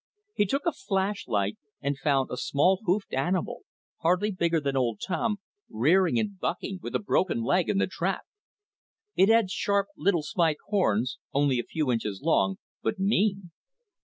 He 0.33 0.47
took 0.47 0.65
a 0.65 0.71
flashlight 0.71 1.59
and 1.79 1.95
found 1.95 2.31
a 2.31 2.35
small 2.35 2.79
hoofed 2.85 3.13
animal, 3.13 3.65
hardly 3.99 4.31
bigger 4.31 4.59
than 4.59 4.75
old 4.75 4.99
Tom, 4.99 5.37
rearing 5.69 6.17
and 6.17 6.39
bucking 6.39 6.79
with 6.81 6.95
a 6.95 6.99
broken 6.99 7.43
leg 7.43 7.69
in 7.69 7.77
the 7.77 7.85
trap. 7.85 8.21
It 9.15 9.29
had 9.29 9.51
sharp 9.51 9.89
little 9.95 10.23
spike 10.23 10.57
horns, 10.69 11.19
only 11.35 11.59
a 11.59 11.63
few 11.63 11.91
inches 11.91 12.19
long, 12.23 12.57
but 12.81 12.97
mean. 12.97 13.51